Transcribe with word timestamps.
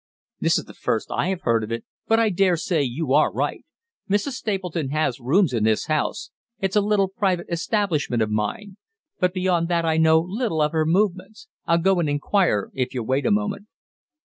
"This 0.39 0.57
is 0.57 0.65
the 0.65 0.73
first 0.73 1.11
I 1.11 1.27
have 1.27 1.41
heard 1.41 1.63
of 1.63 1.71
it, 1.71 1.85
but 2.07 2.19
I 2.19 2.31
dare 2.31 2.57
say 2.57 2.81
you 2.81 3.13
are 3.13 3.31
right. 3.31 3.63
Mrs. 4.09 4.31
Stapleton 4.31 4.89
has 4.89 5.19
rooms 5.19 5.53
in 5.53 5.63
this 5.63 5.85
house 5.85 6.31
it's 6.59 6.75
a 6.75 6.81
little 6.81 7.07
private 7.07 7.45
establishment 7.51 8.23
of 8.23 8.31
mine 8.31 8.77
but 9.19 9.31
beyond 9.31 9.67
that 9.67 9.85
I 9.85 9.97
know 9.97 10.19
little 10.19 10.59
of 10.63 10.71
her 10.71 10.87
movements. 10.87 11.49
I'll 11.67 11.77
go 11.77 11.99
and 11.99 12.09
inquire 12.09 12.71
if 12.73 12.95
you'll 12.95 13.05
wait 13.05 13.27
a 13.27 13.31
moment." 13.31 13.67